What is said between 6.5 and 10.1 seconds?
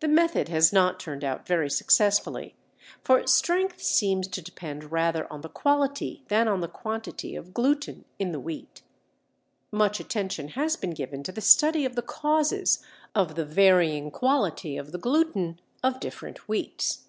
the quantity of gluten in the wheat. Much